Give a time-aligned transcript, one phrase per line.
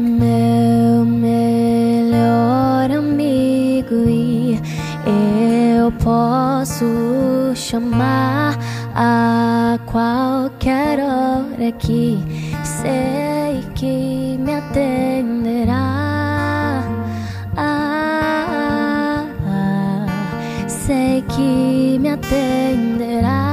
[0.00, 4.58] meu melhor amigo e
[5.76, 8.58] eu posso chamar
[8.94, 12.18] a qualquer hora que
[12.64, 15.74] sei que me atenderá.
[17.56, 20.06] Ah, ah,
[20.68, 23.49] sei que me atenderá.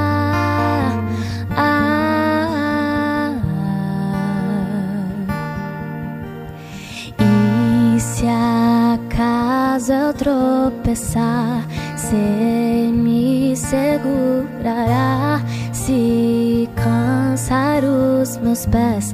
[10.88, 12.16] Tropeçar, você
[12.94, 15.41] me segurará.
[15.73, 19.14] Se cansar os meus pés,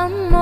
[0.00, 0.39] amor,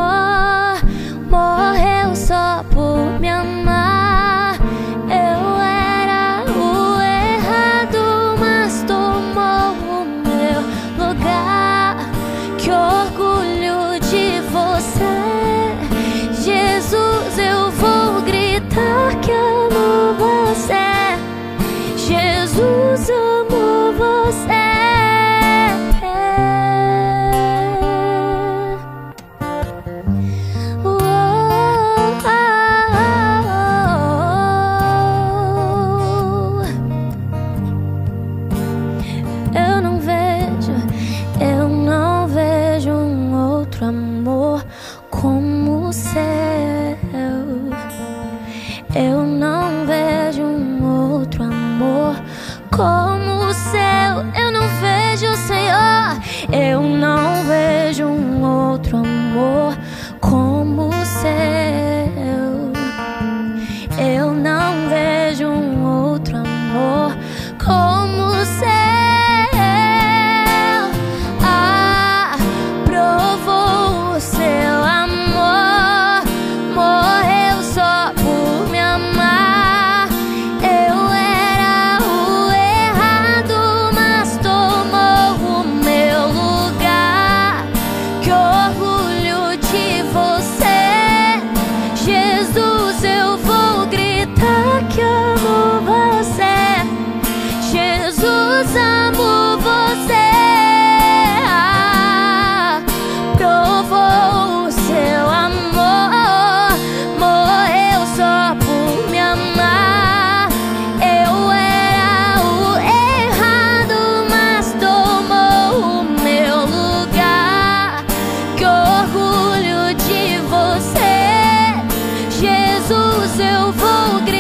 [122.88, 123.38] Jesus.
[123.38, 124.38] Eu vou gritar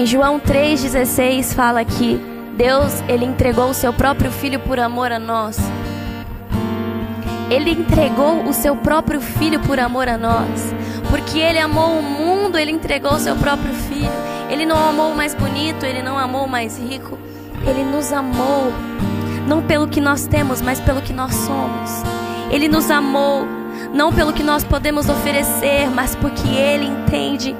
[0.00, 2.18] Em João 3,16 fala que
[2.56, 5.58] Deus ele entregou o seu próprio filho por amor a nós.
[7.50, 10.74] Ele entregou o seu próprio filho por amor a nós.
[11.10, 14.10] Porque ele amou o mundo, ele entregou o seu próprio filho.
[14.48, 17.18] Ele não amou o mais bonito, ele não amou o mais rico.
[17.66, 18.72] Ele nos amou
[19.46, 21.90] não pelo que nós temos, mas pelo que nós somos.
[22.50, 23.46] Ele nos amou
[23.92, 27.54] não pelo que nós podemos oferecer, mas porque ele entende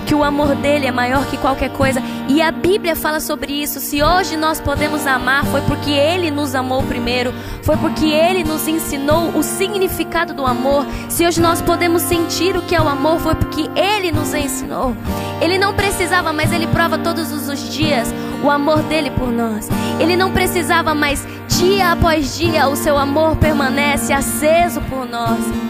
[0.00, 2.02] que o amor dele é maior que qualquer coisa.
[2.28, 3.80] E a Bíblia fala sobre isso.
[3.80, 7.32] Se hoje nós podemos amar, foi porque ele nos amou primeiro,
[7.62, 10.86] foi porque ele nos ensinou o significado do amor.
[11.08, 14.96] Se hoje nós podemos sentir o que é o amor, foi porque ele nos ensinou.
[15.40, 18.12] Ele não precisava, mas ele prova todos os dias
[18.42, 19.68] o amor dele por nós.
[19.98, 25.69] Ele não precisava, mas dia após dia o seu amor permanece aceso por nós.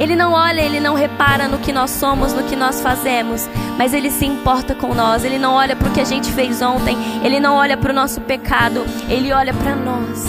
[0.00, 3.92] Ele não olha, ele não repara no que nós somos, no que nós fazemos, mas
[3.92, 5.24] ele se importa com nós.
[5.26, 7.94] Ele não olha para o que a gente fez ontem, ele não olha para o
[7.94, 10.24] nosso pecado, ele olha para nós.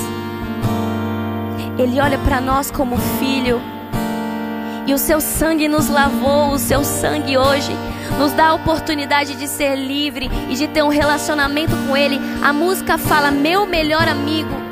[1.79, 3.61] Ele olha para nós como filho.
[4.85, 7.71] E o seu sangue nos lavou, o seu sangue hoje
[8.19, 12.19] nos dá a oportunidade de ser livre e de ter um relacionamento com Ele.
[12.43, 14.70] A música fala: Meu melhor amigo.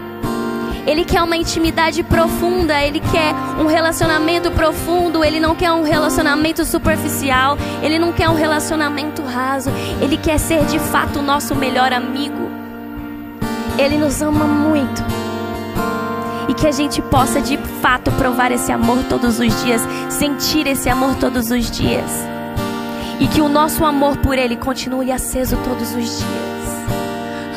[0.90, 3.32] Ele quer uma intimidade profunda, ele quer
[3.62, 9.70] um relacionamento profundo, ele não quer um relacionamento superficial, ele não quer um relacionamento raso,
[10.02, 12.50] ele quer ser de fato o nosso melhor amigo.
[13.78, 15.04] Ele nos ama muito.
[16.48, 20.90] E que a gente possa de fato provar esse amor todos os dias, sentir esse
[20.90, 22.12] amor todos os dias.
[23.20, 26.60] E que o nosso amor por Ele continue aceso todos os dias.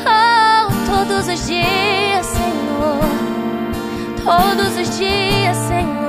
[0.05, 1.72] Oh, todos os dias,
[4.73, 6.02] Todos os dias, Senhor.